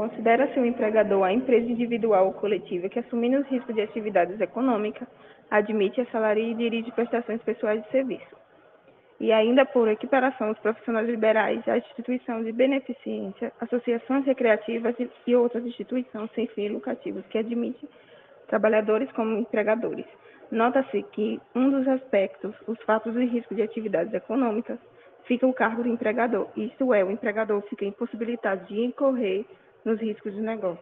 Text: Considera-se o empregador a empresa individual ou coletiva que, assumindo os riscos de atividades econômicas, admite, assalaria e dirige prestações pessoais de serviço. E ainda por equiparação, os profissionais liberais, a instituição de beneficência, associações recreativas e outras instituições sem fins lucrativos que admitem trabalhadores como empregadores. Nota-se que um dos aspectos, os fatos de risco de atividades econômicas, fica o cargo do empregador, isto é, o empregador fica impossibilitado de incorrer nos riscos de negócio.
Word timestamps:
Considera-se 0.00 0.58
o 0.58 0.64
empregador 0.64 1.22
a 1.24 1.30
empresa 1.30 1.70
individual 1.70 2.28
ou 2.28 2.32
coletiva 2.32 2.88
que, 2.88 2.98
assumindo 2.98 3.36
os 3.36 3.46
riscos 3.48 3.74
de 3.74 3.82
atividades 3.82 4.40
econômicas, 4.40 5.06
admite, 5.50 6.00
assalaria 6.00 6.52
e 6.52 6.54
dirige 6.54 6.90
prestações 6.92 7.42
pessoais 7.42 7.82
de 7.82 7.90
serviço. 7.90 8.34
E 9.20 9.30
ainda 9.30 9.66
por 9.66 9.88
equiparação, 9.88 10.52
os 10.52 10.58
profissionais 10.60 11.06
liberais, 11.06 11.60
a 11.68 11.76
instituição 11.76 12.42
de 12.42 12.50
beneficência, 12.50 13.52
associações 13.60 14.24
recreativas 14.24 14.96
e 15.26 15.36
outras 15.36 15.66
instituições 15.66 16.30
sem 16.34 16.46
fins 16.46 16.72
lucrativos 16.72 17.26
que 17.26 17.36
admitem 17.36 17.86
trabalhadores 18.48 19.12
como 19.12 19.36
empregadores. 19.36 20.06
Nota-se 20.50 21.02
que 21.12 21.38
um 21.54 21.68
dos 21.68 21.86
aspectos, 21.86 22.54
os 22.66 22.80
fatos 22.84 23.12
de 23.12 23.26
risco 23.26 23.54
de 23.54 23.60
atividades 23.60 24.14
econômicas, 24.14 24.78
fica 25.24 25.46
o 25.46 25.52
cargo 25.52 25.82
do 25.82 25.90
empregador, 25.90 26.48
isto 26.56 26.94
é, 26.94 27.04
o 27.04 27.10
empregador 27.10 27.60
fica 27.68 27.84
impossibilitado 27.84 28.64
de 28.64 28.80
incorrer 28.80 29.44
nos 29.90 29.98
riscos 29.98 30.32
de 30.34 30.40
negócio. 30.40 30.78